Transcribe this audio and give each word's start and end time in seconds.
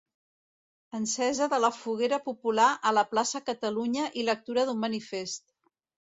Encesa 0.99 1.47
de 1.51 1.57
la 1.65 1.69
foguera 1.75 2.17
popular 2.29 2.69
a 2.91 2.93
la 2.99 3.03
plaça 3.11 3.41
Catalunya 3.51 4.07
i 4.23 4.25
lectura 4.31 4.63
d'un 4.71 4.81
manifest. 4.85 5.45